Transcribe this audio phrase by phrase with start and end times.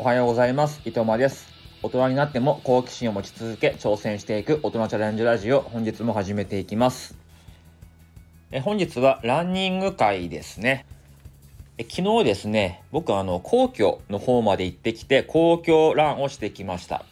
[0.00, 0.80] おはようございます。
[0.84, 1.48] 伊藤間です。
[1.82, 7.16] 大人になっても好奇心を持ち続け挑戦していく大人チャレンジラジオ本日も始めていきます。
[8.52, 10.86] え本日はランニング会ですね。
[11.78, 17.04] え昨日ですね、僕あの皇居の方まで行ってきて皇居ランをしてきました。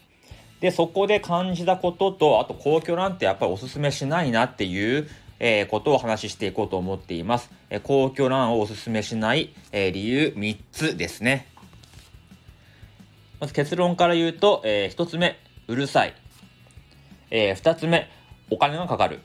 [0.61, 5.09] で、そこで感じたことと、あと皇居ランってやっぱりおすすめしないなっていう
[5.39, 7.51] えーことを話していこうと思っています。
[7.69, 11.47] え皇居ランをおすすめしない、えー理由3つですね。
[13.39, 15.37] まず結論から言うと、え1つ目、
[15.67, 16.15] うるさい。
[17.29, 18.09] え2つ目、
[18.49, 19.19] お金がかかる。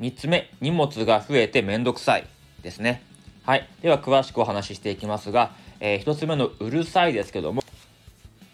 [0.00, 2.26] 3つ目、荷物が増えてめんどくさい
[2.62, 3.02] ですね。
[3.44, 3.68] はい。
[3.82, 7.62] では詳しくお話ししていきますが、え1つ目のうるさいですけども、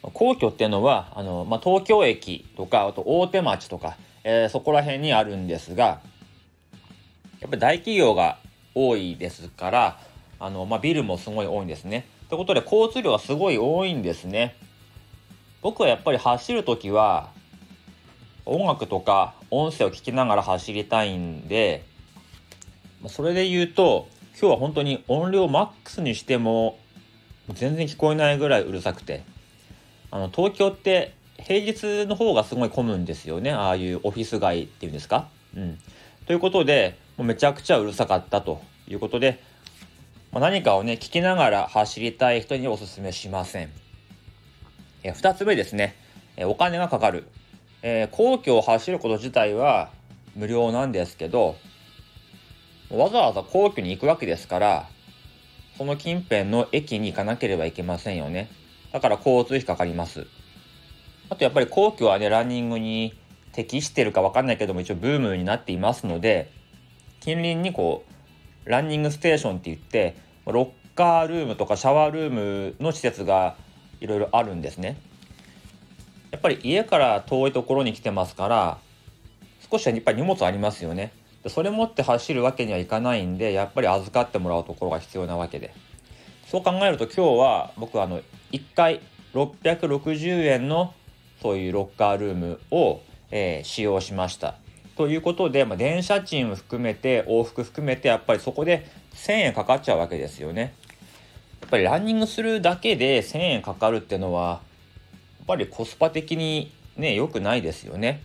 [0.02, 6.00] 皇居っていうのは、あの、まあ、東京駅とか、あと大手町とか、えーそこら辺にあるんですが、
[7.40, 8.38] やっぱり大企業が
[8.74, 10.00] 多いですから、
[10.40, 12.04] あの、まあ、ビルもすごい多いんですね。
[12.28, 14.56] ということで、交通量がすごい多いんですね。
[15.62, 17.30] 僕はやっぱり走るときは、
[18.44, 21.84] 音楽とか音声を聞きながら走りたいんで、
[23.06, 26.78] それで言うと、今日は本当に音量マックスにしても、
[27.54, 29.22] 全然聞こえないぐらいうるさくて、
[30.10, 33.52] あの、東京って平日の方がすごい混むんですよね。
[33.52, 35.28] ああいうオフィス街っていうんですか？
[35.56, 35.78] うん。
[36.26, 39.40] ということで、もうめちゃくちゃうるさかったということで、
[40.32, 43.70] まあ、何かをね、聞きながら走りたい人におすすめしません。
[45.02, 45.96] えー二つ目ですね、
[46.36, 47.26] えお金がかかる。
[47.82, 49.90] え皇居を走ること自体は
[50.36, 51.56] 無料なんですけど、
[52.90, 54.88] わざわざ皇居に行くわけですから、
[55.76, 58.48] その近辺の駅に行かなければいけませんよね。
[58.92, 60.26] だから交通費かかります。
[61.30, 63.14] あとやっぱり皇居はね、ランニングに
[63.52, 66.52] 適してるかわかんないけども、一応ブームになっていますので、
[67.20, 68.04] 近隣にこ
[68.66, 70.14] う、ランニングステーションって言って、
[70.46, 73.56] ロッカールームとかシャワールームの施設が
[74.02, 74.96] いろいろあるんですね。
[76.32, 78.78] やっぱり家から遠いところに来てますから、
[79.70, 81.12] 少しはやっぱり荷物ありますよね。
[81.44, 85.72] でそれ持って走るわけにはいかないんで、やっぱり預かってもらうところが必要なわけで。
[86.48, 88.20] そう考えると今日は僕はあの、
[88.50, 89.00] 1回
[89.34, 90.94] 660円の
[91.40, 94.56] そういうロッカールームを、えー使用しました。
[94.96, 100.74] ということで、まあ、電車賃を含めて、往復含めて、やっぱりそこで1000円かかっちゃうわけですよね。
[101.62, 104.60] やっぱりランニングするだけで1000円かかるっていうのは、
[105.38, 108.20] やっぱりコスパ的にね、良くないですよね。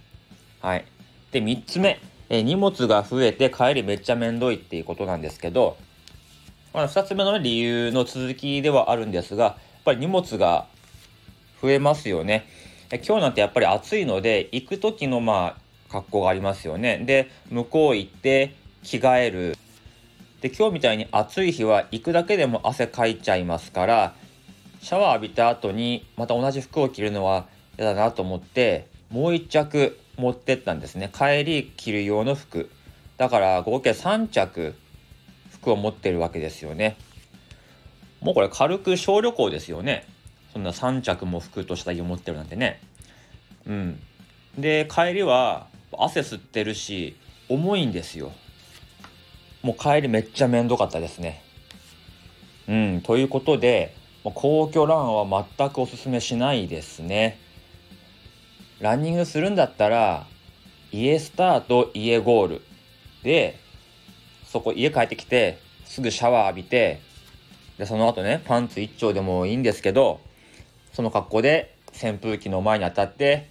[0.60, 0.86] はい。
[1.32, 2.00] で、3つ目、
[2.30, 5.78] え荷物が増えて帰りめっちゃめんどいっていうことなんですけど、
[6.74, 9.56] まあ、2つ目の、理由の続きではあるんですが、やっ
[9.86, 10.68] ぱり荷物が
[11.62, 12.46] 増えますよね。
[12.92, 16.98] え今日なんてやっぱり暑いので、行く時のまあ、格好がありますよね。
[17.06, 19.58] で、向こう行って着替える。
[20.42, 24.14] で、今日みたいに暑い日は行くだけでも汗かいちゃいますから、
[24.82, 31.10] シャワー浴びた後にまた同じ服を着るのは嫌だなと思って、もう一着持ってったんですね。
[31.12, 32.70] 帰り着る用の服。
[33.18, 34.76] だから合計3着
[35.50, 36.98] 服を持ってるわけですよね。
[38.22, 40.06] もうこれ軽く小旅行ですよね。
[40.54, 42.80] そんな3着も服と下着を持ってるなんてね。
[43.66, 44.00] うん。
[44.58, 47.16] で、帰りは汗吸ってるし、
[47.50, 48.32] 重いんですよ。
[49.62, 51.42] もう帰りめっちゃめんどかったですね。
[52.68, 57.40] うん、ということで、もう皇居ランは全くおすすめしないですね。
[58.80, 60.28] ランニングするんだったら、
[60.92, 62.62] 家スタート、家ゴール
[63.24, 63.58] で、
[64.46, 67.02] そこ家帰ってきて、すぐシャワー浴びて、
[67.78, 70.20] で、その後ね、パンツ一丁でもいいんですけど、
[70.94, 73.50] その格好で扇風機の前に当たって、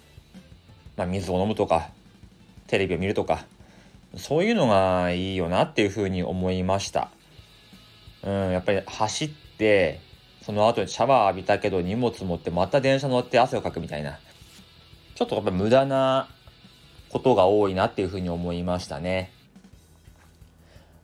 [0.97, 1.91] まあ、水を飲むとか、
[2.67, 3.44] テレビを見るとか、
[4.16, 7.10] そういうのがいいよなっていうふうに思いました。
[8.22, 10.00] うん、やっぱり走って、
[10.43, 14.19] その後にシャワー浴びたけど荷物持ってまた電車乗って汗をかくみたいな。
[15.15, 16.28] ちょっとやっぱ無駄な
[17.09, 19.32] ことが多いなっていうふうに思いましたね。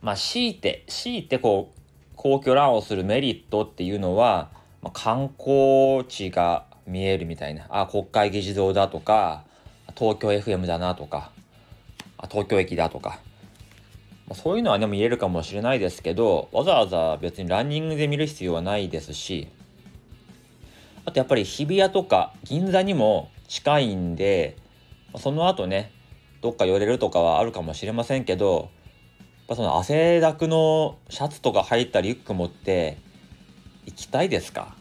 [0.01, 1.81] まあ、強いて、強いてこう、
[2.16, 4.51] 皇居ランをするメリットっていうのは、
[4.83, 7.66] まあ、観光地が見えるみたいな。
[7.69, 9.45] あ、国会議事堂だとか、
[9.97, 11.31] 東京 FM だなとか、
[12.30, 13.21] 東京駅だとか。
[14.28, 19.48] まそういうのはね、もう言えるかもしれないですけど、わざわざ別にランニングで見る必要はないですし、
[21.04, 24.57] あとやっぱり日比谷とか銀座にも近いんで、
[25.19, 25.91] その後ね、
[26.41, 28.71] どっか寄れるとかはあるかもしれませんけど、
[29.21, 32.98] やっぱその汗だくのシャツとか入ったリュック持って
[33.84, 34.77] 行きたいですか？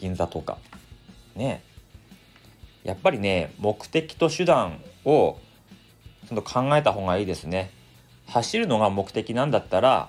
[0.00, 0.58] 銀座とか。
[1.34, 1.62] ね
[2.82, 5.38] やっぱりね、目的と手段を
[6.28, 7.70] ちょっと考えた方がいいですね。
[8.26, 10.08] 走るのが目的なんだったら、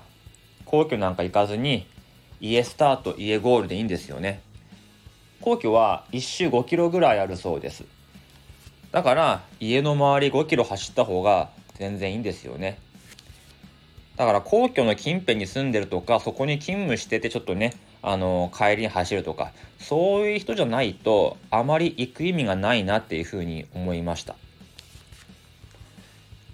[0.64, 1.86] 皇居なんか行かずに、
[2.40, 4.42] 家スタート、家ゴールでいいんですよね。
[5.40, 7.84] 皇居は1周5キロぐらいあるそうです
[8.90, 12.78] だから家の周り5キロ走った方が全然いいんですよね
[14.16, 24.34] だから皇居の近辺に住んでるとかそこに勤務しててちょっとねあの帰りに走るとかそういう人じゃないとあまり行く意味がないなっていうふうに思いました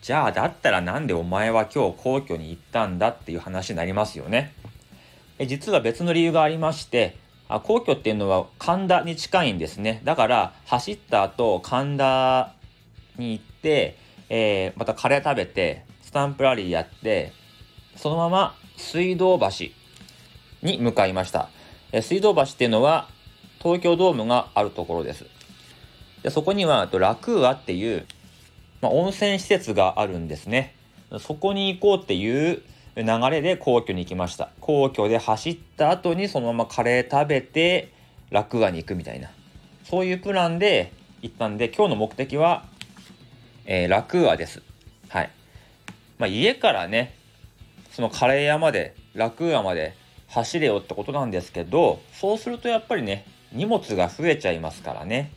[0.05, 4.53] じゃあだったらなんでお前は今日皇居に行ったんだっていう話になりますよね
[5.39, 7.17] え実は別の理由がありまして
[7.49, 12.53] あ皇居っていうのは神田に近いんですねだから走った後神田
[13.17, 13.97] に行って、
[14.29, 17.33] えー、またカレー食べてスタンプラリーやって
[17.97, 19.69] そのまま水道橋
[20.61, 21.49] に向かいました。
[21.93, 23.09] え水道橋っていうのは
[23.62, 25.25] 東京ドームがあるところです。
[26.23, 28.06] でそこにはラクーアっていう、
[28.84, 30.75] まあ、温泉施設があるんですね。
[31.19, 32.62] そこに行こうっていう
[32.96, 34.50] 流れで皇居に行きました。
[34.60, 37.94] 皇居で走った後にそのままカレー食べて
[38.28, 39.31] ラクーアに行くみたいな。
[39.84, 40.92] そういうプランで
[41.22, 42.66] 行ったんで今日の目的は、
[43.64, 44.60] えー、ラクーアです。
[45.08, 45.31] はい。
[46.19, 47.16] まあ、家からね
[47.90, 49.94] そのカレー屋までラクーアまで
[50.28, 55.32] 走れよってことなんですけどそうするとやっぱりね荷物が増えちゃいますからね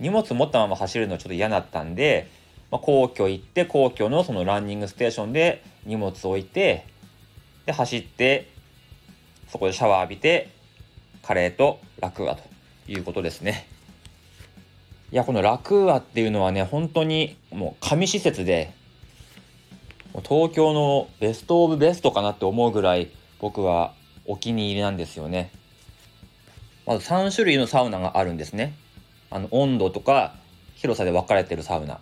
[0.00, 2.28] 荷物持ったまま走るのちょっと嫌だったんで、
[2.70, 6.86] まあ、皇居行って皇居のそのランニングステーションで荷物置いて
[7.64, 8.50] で走って
[9.48, 10.50] そこでシャワー浴びて
[11.22, 12.42] カレーとラクーアと
[12.88, 13.68] いうことですね
[15.12, 18.72] いやこのラクーアっていうのはね本当にもう神施設で
[20.24, 23.92] 東京のベストオブベストかなって思うぐらい僕は
[24.24, 25.50] お気に入りなんですよね。
[26.86, 28.74] まず3種類のサウナがあるんですね。
[29.30, 30.34] あの温度とか
[30.74, 32.00] 広さで分かれてるサウナ。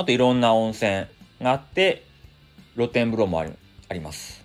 [0.00, 1.06] あといろんな温泉
[1.40, 2.04] があって
[2.74, 3.52] 露天風呂もあり
[3.88, 4.42] あります。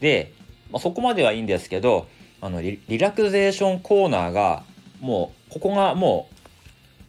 [0.00, 0.32] で、
[0.70, 2.06] まあ、そこまではいいんですけど
[2.40, 4.64] あのリラクゼーションコーナーが
[5.00, 6.28] もうここがも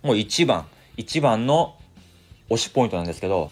[0.03, 0.65] うもう一番
[0.97, 1.75] 一番の
[2.49, 3.51] 推しポイントなんですけど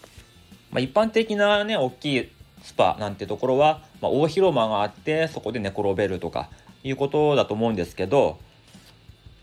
[0.72, 2.28] まあ、一般的なね、大きい
[2.62, 6.48] スパなんてところは、まあ、大広間があって、そこで寝転べるとか
[6.82, 8.38] いうことだと思うんですけど、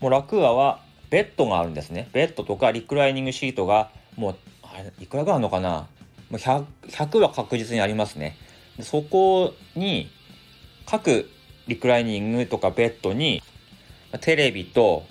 [0.00, 2.08] もうラクーアはベッドがあるんですね。
[2.12, 4.36] ベッドとかリクライニングシートが、もう、
[5.00, 5.86] いくらぐらいあるのかな？
[6.30, 8.36] もう 100, 100は確実にありますね。
[8.80, 10.10] そこに、
[10.86, 11.30] 各
[11.66, 13.42] リクライニングとかベッドに、
[14.20, 15.04] テレビと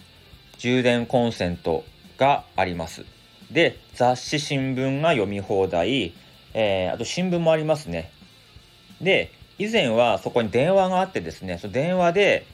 [0.58, 1.84] 充電コンセント
[2.18, 3.06] があります。
[3.52, 6.14] で、雑誌、新聞が読み放題、
[6.54, 8.12] えー、あと新聞もありますね。
[9.02, 12.46] で、以前はそこに電話があってですね、その電話で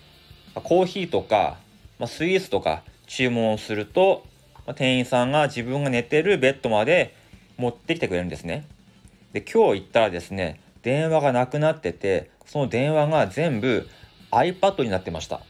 [0.54, 1.58] コーヒーとか、
[2.00, 4.26] まあ、スイーツとか注文すると、
[4.74, 7.14] 店員さんが自分が寝てるベッドまで
[7.58, 8.66] 持ってきてくれるんですね。
[9.34, 13.88] で、今日行ったらですね、電話がなくなってて、その電話が全部
[14.32, 15.42] iPad になってました。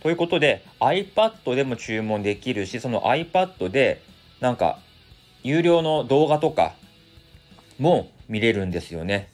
[0.00, 4.02] ということで iPad でも注文できるし、その iPad で
[4.40, 4.78] なんか
[5.42, 6.74] 有料の動画とか
[7.78, 9.28] も見れるんですよね。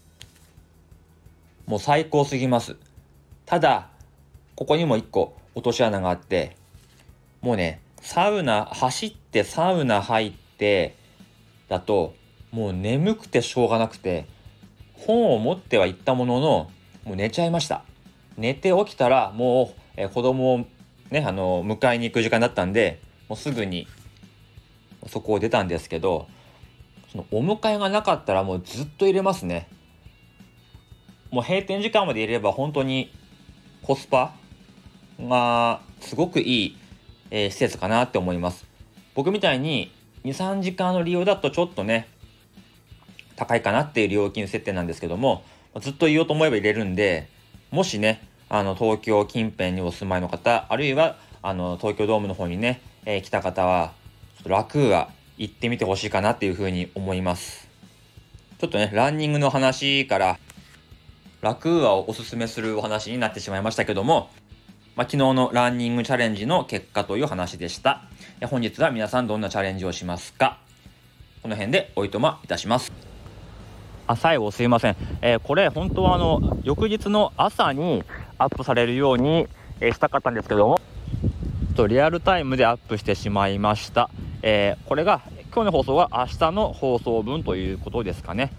[1.66, 2.76] もう最高すぎます。
[3.46, 3.88] ただ、
[4.54, 6.56] ここにも一個落とし穴があって、
[7.40, 10.94] もうね、サウナ、走ってサウナ入って
[11.68, 12.14] だと、
[12.50, 14.26] もう眠くてしょうがなくて、
[14.94, 16.70] 本を持っては行ったものの、
[17.04, 17.82] もう寝ちゃいました。
[18.36, 20.66] 寝て起きたら、もう、え子供を
[21.10, 23.88] ね、あの、迎えに行く時間だったんで、もうすぐに
[25.06, 26.28] そこを出たんですけど
[27.10, 29.68] そのお迎えがなかったらもうずっと入れますね
[31.30, 33.12] もう閉店時間まで入れれば本当に
[33.82, 34.34] コスパ
[35.18, 36.76] がすごくいい、
[37.32, 38.64] えー、施設かなって思います
[39.14, 39.90] 僕みたいに
[40.24, 42.06] 23時間の利用だとちょっとね
[43.34, 45.42] 高いかなっていう料金設定なんですけども
[45.80, 47.28] ずっと言おうと思えば入れるんで
[47.72, 53.92] もしねあの東京近辺にお住まいの方あるいはあの東京ドームの方にね、えー、来た方は
[54.44, 57.68] ラクーア行ってみてほしいかなっていうふうに思います。
[58.58, 60.38] ちょっとね、ランニングの話から
[61.40, 64.30] ラクーアをおすすめするお話になってしまいましたけども、
[64.94, 68.02] まあ、昨日のランニングチャレンジの結果という話でした。
[68.50, 70.58] 本日は皆さんどんなチャレンジをしますか？
[71.42, 72.92] この辺でおいとまいたします。
[74.06, 78.04] あ最後すいません、えー、これ本当はあの翌日の朝に
[78.36, 79.46] アップされるように、
[79.80, 80.80] えー、したかったんですけども
[81.76, 84.10] とリアルタイムでアップしてしまいました。
[84.42, 85.22] えー、これが
[85.54, 88.52] 今日の放送は明日の放送分ということですかね。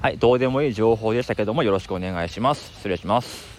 [0.00, 2.72] はい、どうでもいい情報でしたけどもよろしくお願いします。
[2.76, 3.57] 失礼します。